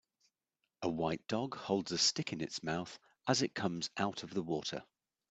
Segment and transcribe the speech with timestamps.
[0.81, 4.41] A white dog holds a stick in its mouth as it comes out of the
[4.41, 4.83] water.